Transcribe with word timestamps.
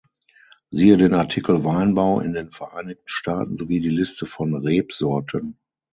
Siehe 0.71 0.97
den 0.97 1.13
Artikel 1.13 1.63
Weinbau 1.63 2.21
in 2.21 2.33
den 2.33 2.49
Vereinigten 2.49 3.07
Staaten 3.07 3.55
sowie 3.55 3.81
die 3.81 3.89
Liste 3.91 4.25
von 4.25 4.55
Rebsorten. 4.55 5.59